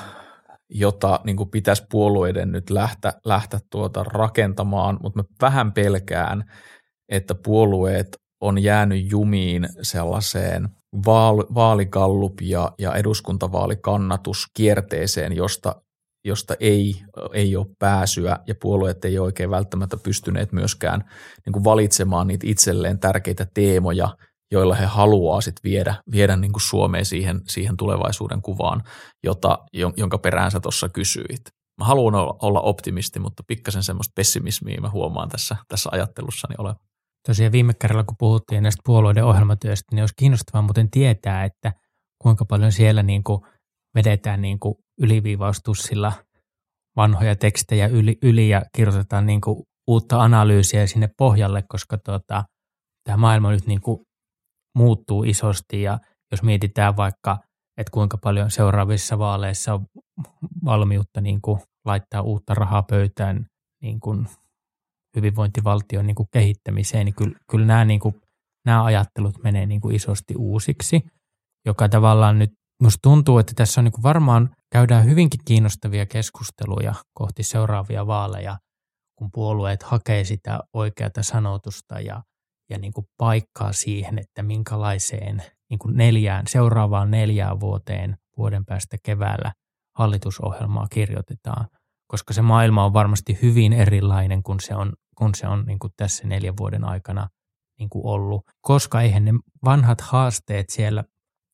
[0.70, 6.44] jota niin kuin pitäisi puolueiden nyt lähteä, lähteä tuota rakentamaan, mutta mä vähän pelkään,
[7.10, 10.70] että puolueet on jäänyt jumiin sellaiseen
[11.06, 15.76] vaal, vaalikallup- ja, ja eduskuntavaalikannatuskierteeseen, josta
[16.25, 17.03] josta ei,
[17.34, 21.03] ei ole pääsyä ja puolueet ei ole oikein välttämättä pystyneet myöskään
[21.45, 24.17] niin kuin valitsemaan niitä itselleen tärkeitä teemoja,
[24.51, 28.84] joilla he haluaa sit viedä, viedä niin kuin Suomeen siihen, siihen tulevaisuuden kuvaan,
[29.23, 29.58] jota,
[29.97, 31.41] jonka perään sä tuossa kysyit.
[31.79, 36.79] Mä haluan olla optimisti, mutta pikkasen semmoista pessimismiä mä huomaan tässä, tässä ajattelussani olevan.
[37.27, 41.73] Tosiaan viime kerralla, kun puhuttiin näistä puolueiden ohjelmatyöstä, niin olisi kiinnostavaa muuten tietää, että
[42.21, 43.41] kuinka paljon siellä niin kuin
[43.95, 46.13] vedetään niin kuin yliviivaustussilla
[46.95, 52.43] vanhoja tekstejä yli, yli ja kirjoitetaan niin kuin uutta analyysiä sinne pohjalle, koska tuota,
[53.03, 53.99] tämä maailma nyt niin kuin
[54.75, 55.81] muuttuu isosti.
[55.81, 55.99] Ja
[56.31, 57.38] jos mietitään vaikka,
[57.77, 59.85] että kuinka paljon seuraavissa vaaleissa on
[60.65, 63.45] valmiutta niin kuin laittaa uutta rahaa pöytään
[63.81, 64.27] niin kuin
[65.15, 68.21] hyvinvointivaltion niin kuin kehittämiseen, niin kyllä, kyllä nämä, niin kuin,
[68.65, 71.01] nämä ajattelut menee niin kuin isosti uusiksi,
[71.65, 77.43] joka tavallaan nyt Minusta tuntuu, että tässä on niin varmaan käydään hyvinkin kiinnostavia keskusteluja kohti
[77.43, 78.58] seuraavia vaaleja,
[79.15, 82.23] kun puolueet hakee sitä oikeata sanotusta ja,
[82.69, 88.97] ja niin kuin paikkaa siihen, että minkälaiseen niin kuin neljään, seuraavaan neljään vuoteen vuoden päästä
[89.03, 89.53] keväällä
[89.97, 91.67] hallitusohjelmaa kirjoitetaan,
[92.08, 95.93] koska se maailma on varmasti hyvin erilainen kuin se on, kun se on niin kuin
[95.97, 97.27] tässä neljän vuoden aikana
[97.79, 99.32] niin kuin ollut, koska eihän ne
[99.65, 101.03] vanhat haasteet siellä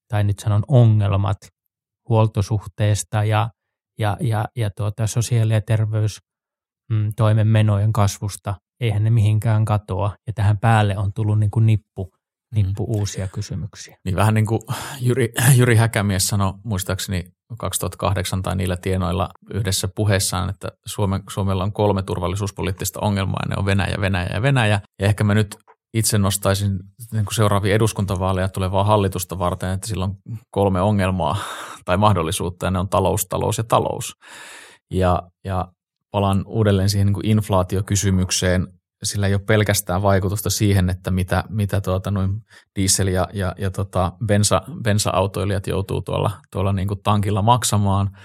[0.07, 1.37] tai nyt sanon ongelmat
[2.09, 3.49] huoltosuhteesta ja,
[3.99, 10.15] ja, ja, ja tuota, sosiaali- ja terveystoimen mm, menojen kasvusta, eihän ne mihinkään katoa.
[10.27, 12.11] Ja tähän päälle on tullut niin kuin nippu,
[12.55, 12.99] nippu mm.
[12.99, 13.97] uusia kysymyksiä.
[14.05, 14.61] Niin vähän niin kuin
[15.01, 17.23] Jyri, Jyri Häkämies sanoi muistaakseni
[17.59, 23.55] 2008 tai niillä tienoilla yhdessä puheessaan, että Suomen, Suomella on kolme turvallisuuspoliittista ongelmaa, ja ne
[23.59, 24.81] on Venäjä, Venäjä ja Venäjä.
[25.01, 25.57] Ja ehkä mä nyt
[25.93, 26.79] itse nostaisin
[27.11, 30.15] niin kuin seuraavia eduskuntavaaleja tulevaa hallitusta varten, että sillä on
[30.51, 31.37] kolme ongelmaa
[31.85, 34.13] tai mahdollisuutta, ja ne on talous, talous ja talous.
[34.91, 35.67] Ja, ja
[36.11, 38.67] palaan uudelleen siihen niin kuin inflaatiokysymykseen.
[39.03, 42.41] Sillä ei ole pelkästään vaikutusta siihen, että mitä, mitä tuota, noin
[42.79, 48.09] diesel- ja, ja, ja tota bensa, bensa-autoilijat joutuu tuolla, tuolla niin kuin tankilla maksamaan–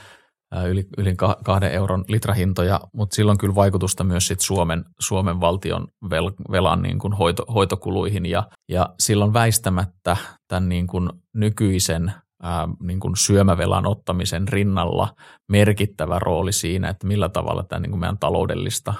[0.69, 6.31] yli, yli kahden euron litrahintoja, mutta silloin kyllä vaikutusta myös sit Suomen, Suomen valtion vel,
[6.51, 10.17] velan niin kuin hoito, hoitokuluihin ja, ja silloin väistämättä
[10.49, 15.15] tämän niin kuin nykyisen ää, niin kuin syömävelan ottamisen rinnalla
[15.49, 18.95] merkittävä rooli siinä, että millä tavalla tämä niin meidän taloudellista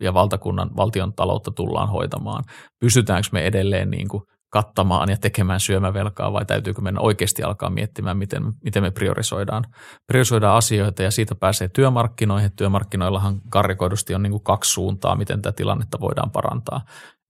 [0.00, 2.44] ja valtakunnan valtion taloutta tullaan hoitamaan.
[2.80, 8.16] Pysytäänkö me edelleen niin kuin kattamaan ja tekemään syömävelkaa vai täytyykö mennä oikeasti alkaa miettimään,
[8.16, 9.64] miten, miten me priorisoidaan,
[10.06, 12.52] priorisoidaan asioita ja siitä pääsee työmarkkinoihin.
[12.56, 16.80] Työmarkkinoillahan karrikoidusti on niin kuin kaksi suuntaa, miten tätä tilannetta voidaan parantaa.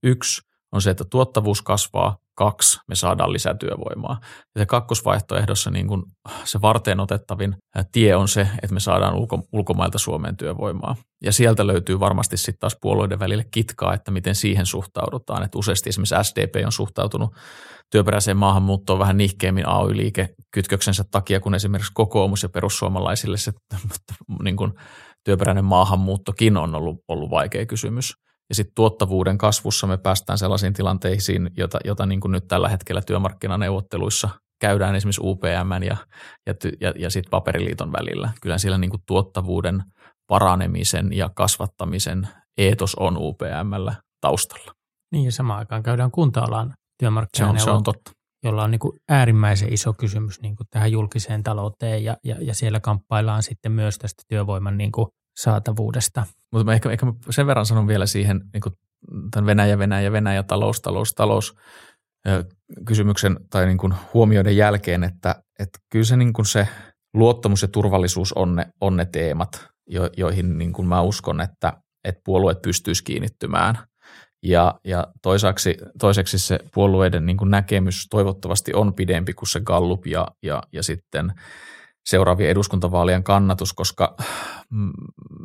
[0.02, 4.18] Yksi on se, että tuottavuus kasvaa, kaksi, me saadaan lisää työvoimaa.
[4.54, 6.02] Ja se kakkosvaihtoehdossa niin kuin
[6.44, 7.56] se varteen otettavin
[7.92, 10.96] tie on se, että me saadaan ulko, ulkomailta Suomeen työvoimaa.
[11.24, 15.42] Ja sieltä löytyy varmasti sitten taas puolueiden välille kitkaa, että miten siihen suhtaudutaan.
[15.42, 17.34] Että useasti esimerkiksi SDP on suhtautunut
[17.90, 23.52] työperäiseen maahanmuuttoon vähän nihkeämmin AY-liike kytköksensä takia, kun esimerkiksi kokoomus ja perussuomalaisille se
[24.42, 24.72] niin kuin
[25.24, 28.14] työperäinen maahanmuuttokin on ollut, ollut vaikea kysymys.
[28.52, 33.02] Ja sitten tuottavuuden kasvussa me päästään sellaisiin tilanteisiin, jota, jota niin kuin nyt tällä hetkellä
[33.06, 34.28] työmarkkinaneuvotteluissa
[34.60, 35.96] käydään esimerkiksi UPM ja,
[36.46, 38.30] ja, ja, ja sitten paperiliiton välillä.
[38.42, 39.82] Kyllä siellä niin kuin tuottavuuden
[40.26, 44.72] paranemisen ja kasvattamisen eetos on UPMllä taustalla.
[45.12, 47.64] Niin ja samaan aikaan käydään kunta-alan työmarkkinaneuvotteluja.
[47.64, 48.12] Se on, se on totta
[48.44, 52.54] jolla on niin kuin äärimmäisen iso kysymys niin kuin tähän julkiseen talouteen ja, ja, ja
[52.54, 56.26] siellä kamppaillaan sitten myös tästä työvoiman niin kuin saatavuudesta.
[56.52, 58.74] Mutta mä ehkä, ehkä mä sen verran sanon vielä siihen niin kuin
[59.30, 61.56] tämän Venäjä, Venäjä, Venäjä, talous, talous, talous
[62.86, 66.68] kysymyksen tai niin kuin huomioiden jälkeen, että, että kyllä se, niin kuin se
[67.14, 71.72] luottamus ja turvallisuus on ne, on ne teemat, jo, joihin niin kuin mä uskon, että,
[72.04, 73.78] että puolueet pystyisi kiinnittymään.
[74.42, 80.06] Ja, ja toiseksi, toiseksi se puolueiden niin kuin näkemys toivottavasti on pidempi kuin se Gallup
[80.06, 81.32] ja, ja, ja sitten–
[82.06, 84.16] seuraavien eduskuntavaalien kannatus, koska
[84.70, 84.92] mm,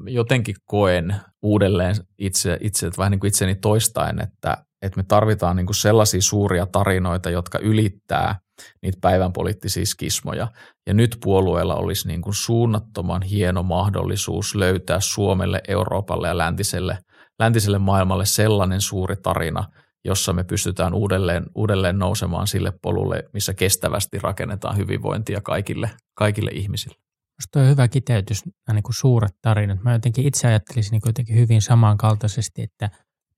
[0.08, 5.66] jotenkin koen uudelleen itse, itse vähän niin kuin itseni toistaen, että, että me tarvitaan niin
[5.66, 8.40] kuin sellaisia suuria tarinoita, jotka ylittää
[8.82, 10.48] niitä päivän poliittisia skismoja.
[10.88, 16.98] Ja nyt puolueella olisi niin kuin suunnattoman hieno mahdollisuus löytää Suomelle, Euroopalle ja läntiselle,
[17.40, 19.64] läntiselle maailmalle sellainen suuri tarina–
[20.08, 26.98] jossa me pystytään uudelleen, uudelleen nousemaan sille polulle, missä kestävästi rakennetaan hyvinvointia kaikille, kaikille ihmisille.
[27.38, 28.44] Minusta on hyvä kiteytys,
[28.74, 29.84] niin kuin suuret tarinat.
[29.84, 32.90] Mä jotenkin itse ajattelisin niin jotenkin hyvin samankaltaisesti, että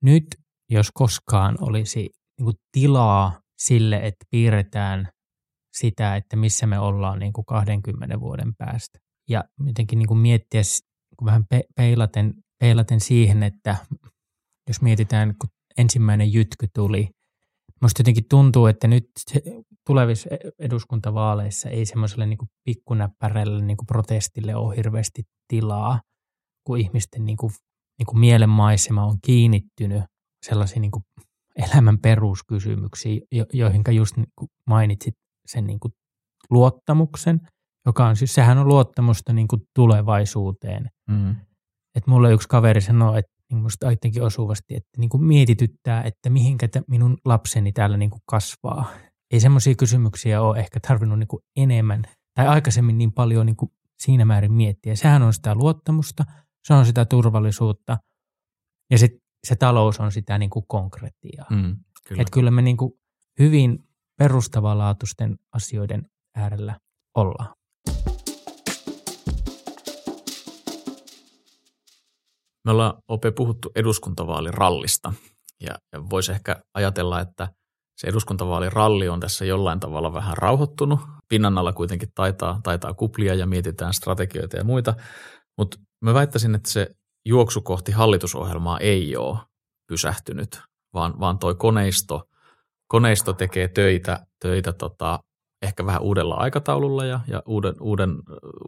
[0.01, 0.25] nyt
[0.69, 5.09] jos koskaan olisi niin kuin tilaa sille, että piirretään
[5.73, 8.99] sitä, että missä me ollaan niin kuin 20 vuoden päästä.
[9.29, 10.61] Ja jotenkin niin kuin miettiä
[11.25, 11.43] vähän
[11.75, 13.77] peilaten, peilaten siihen, että
[14.67, 17.09] jos mietitään, kun ensimmäinen jytky tuli.
[17.81, 19.05] Musta jotenkin tuntuu, että nyt
[19.87, 20.29] tulevissa
[20.59, 26.01] eduskuntavaaleissa ei semmoiselle niin kuin pikkunäppärälle niin kuin protestille ole hirveästi tilaa,
[26.67, 27.51] kun ihmisten niin kuin,
[27.99, 30.03] niin kuin mielenmaisema on kiinnittynyt
[30.45, 31.03] sellaisiin niin kuin
[31.55, 33.21] elämän peruskysymyksiin,
[33.53, 35.15] joihin just niin kuin mainitsit
[35.47, 35.93] sen niin kuin
[36.49, 37.39] luottamuksen,
[37.85, 40.89] joka on siis, sehän on luottamusta niin kuin tulevaisuuteen.
[41.09, 41.35] Mm.
[41.95, 46.29] Et mulle yksi kaveri sanoi, että niin musta jotenkin osuvasti, että niin kuin mietityttää, että
[46.29, 48.91] mihinkä minun lapseni täällä niin kuin kasvaa.
[49.31, 52.03] Ei semmoisia kysymyksiä ole ehkä tarvinnut niin kuin enemmän
[52.35, 54.95] tai aikaisemmin niin paljon niin kuin siinä määrin miettiä.
[54.95, 56.25] Sehän on sitä luottamusta,
[56.63, 57.97] se on sitä turvallisuutta
[58.91, 59.11] ja sit
[59.47, 61.47] se talous on sitä niin kuin konkretiaa.
[61.49, 62.21] Mm, kyllä.
[62.21, 62.91] Että kyllä me niin kuin
[63.39, 63.79] hyvin
[64.17, 66.79] perustavanlaatuisten asioiden äärellä
[67.15, 67.58] ollaan.
[72.65, 75.13] Me ollaan Ope puhuttu eduskuntavaalirallista
[75.61, 77.47] ja, ja voisi ehkä ajatella, että
[77.97, 80.99] se eduskuntavaaliralli on tässä jollain tavalla vähän rauhoittunut.
[81.29, 84.93] Pinnan alla kuitenkin taitaa, taitaa kuplia ja mietitään strategioita ja muita,
[85.57, 86.87] mutta mä väittäisin, että se
[87.25, 89.37] juoksu kohti hallitusohjelmaa ei ole
[89.87, 90.61] pysähtynyt,
[90.93, 92.23] vaan, vaan toi koneisto,
[92.87, 95.19] koneisto tekee töitä, töitä tota,
[95.61, 98.15] ehkä vähän uudella aikataululla ja, ja uuden, uuden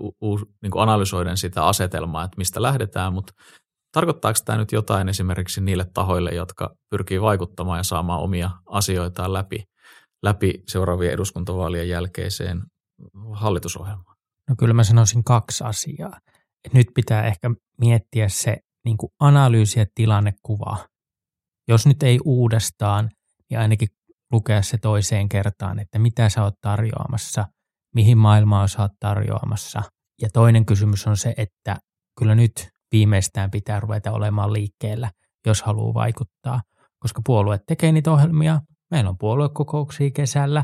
[0.01, 3.34] u, u, niin analysoiden sitä asetelmaa, että mistä lähdetään, mutta
[3.91, 9.63] Tarkoittaako tämä nyt jotain esimerkiksi niille tahoille, jotka pyrkii vaikuttamaan ja saamaan omia asioitaan läpi,
[10.23, 12.63] läpi seuraavien eduskuntavaalien jälkeiseen
[13.34, 14.17] hallitusohjelmaan?
[14.49, 16.19] No kyllä mä sanoisin kaksi asiaa.
[16.65, 20.77] Et nyt pitää ehkä miettiä se niin kuin analyysi ja tilannekuva.
[21.67, 23.10] Jos nyt ei uudestaan,
[23.49, 23.88] niin ainakin
[24.32, 27.47] lukea se toiseen kertaan, että mitä sä oot tarjoamassa,
[27.95, 29.82] mihin maailmaa sä oot tarjoamassa.
[30.21, 31.77] Ja toinen kysymys on se, että
[32.19, 35.12] kyllä nyt viimeistään pitää ruveta olemaan liikkeellä,
[35.45, 36.62] jos haluaa vaikuttaa,
[36.99, 38.62] koska puolue tekee niitä ohjelmia.
[38.91, 40.63] Meillä on puoluekokouksia kesällä.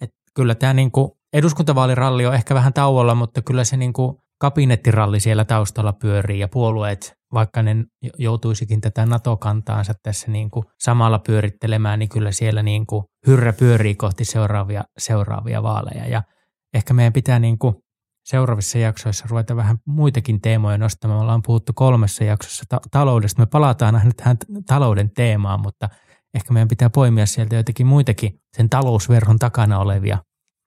[0.00, 5.44] Et kyllä tämä niinku eduskuntavaaliralli on ehkä vähän tauolla, mutta kyllä se niinku kabinettiralli siellä
[5.44, 7.76] taustalla pyörii ja puolueet, vaikka ne
[8.18, 14.84] joutuisikin tätä NATO-kantaansa tässä niinku samalla pyörittelemään, niin kyllä siellä niinku hyrrä pyörii kohti seuraavia,
[14.98, 16.06] seuraavia vaaleja.
[16.08, 16.22] Ja
[16.74, 17.80] ehkä meidän pitää niinku
[18.24, 21.18] seuraavissa jaksoissa ruveta vähän muitakin teemoja nostamaan.
[21.18, 23.42] Me ollaan puhuttu kolmessa jaksossa ta- taloudesta.
[23.42, 25.88] Me palataan aina tähän talouden teemaan, mutta
[26.34, 30.18] ehkä meidän pitää poimia sieltä joitakin muitakin sen talousverhon takana olevia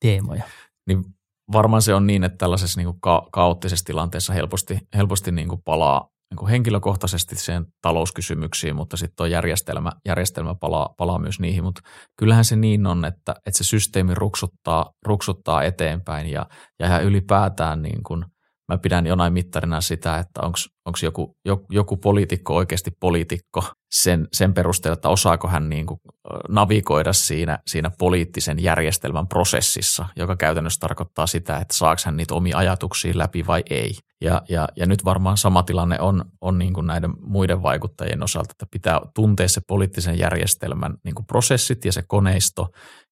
[0.01, 0.43] teemoja.
[0.87, 1.05] Niin
[1.51, 5.61] varmaan se on niin, että tällaisessa niin kuin ka- kaoottisessa tilanteessa helposti, helposti niin kuin
[5.65, 11.63] palaa niin kuin henkilökohtaisesti sen talouskysymyksiin, mutta sitten tuo järjestelmä, järjestelmä palaa, palaa myös niihin.
[11.63, 11.81] Mutta
[12.17, 16.45] kyllähän se niin on, että, että se systeemi ruksuttaa, ruksuttaa eteenpäin ja,
[16.79, 18.25] ja ylipäätään niin kuin–
[18.67, 24.53] mä pidän jonain mittarina sitä, että onko joku, joku, joku poliitikko oikeasti poliitikko sen, sen
[24.53, 25.99] perusteella, että osaako hän niin kuin
[26.49, 32.57] navigoida siinä, siinä poliittisen järjestelmän prosessissa, joka käytännössä tarkoittaa sitä, että saako hän niitä omia
[32.57, 33.95] ajatuksia läpi vai ei.
[34.21, 38.51] Ja, ja, ja nyt varmaan sama tilanne on, on niin kuin näiden muiden vaikuttajien osalta,
[38.51, 42.67] että pitää tuntea se poliittisen järjestelmän niin kuin prosessit ja se koneisto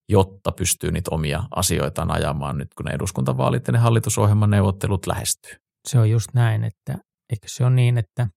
[0.09, 5.53] jotta pystyy niitä omia asioitaan ajamaan nyt, kun ne eduskuntavaalit ja ne hallitusohjelman neuvottelut lähestyy.
[5.87, 6.97] Se on just näin, että
[7.29, 8.27] eikö se ole niin, että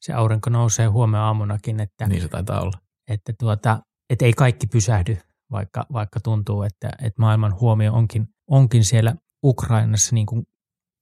[0.00, 2.78] se aurinko nousee huomenna aamunakin, että, niin se taitaa olla.
[3.08, 5.18] että, tuota, että ei kaikki pysähdy,
[5.50, 10.42] vaikka, vaikka tuntuu, että, että maailman huomio onkin, onkin siellä Ukrainassa niin kuin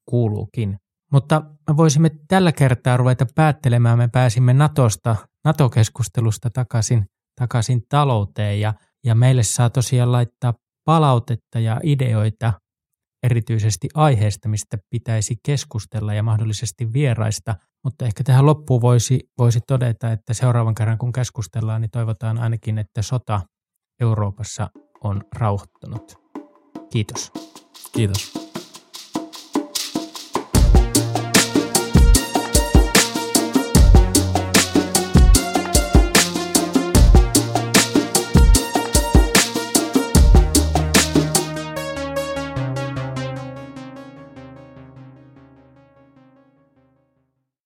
[0.08, 0.78] kuuluukin.
[1.12, 3.98] Mutta me voisimme tällä kertaa ruveta päättelemään.
[3.98, 7.06] Me pääsimme Natosta, NATO-keskustelusta takaisin,
[7.40, 8.74] takaisin talouteen ja–
[9.08, 12.52] ja meille saa tosiaan laittaa palautetta ja ideoita
[13.22, 17.54] erityisesti aiheesta, mistä pitäisi keskustella ja mahdollisesti vieraista.
[17.84, 22.78] Mutta ehkä tähän loppuun voisi, voisi todeta, että seuraavan kerran kun keskustellaan, niin toivotaan ainakin,
[22.78, 23.40] että sota
[24.00, 26.14] Euroopassa on rauhoittunut.
[26.90, 27.32] Kiitos.
[27.92, 28.47] Kiitos.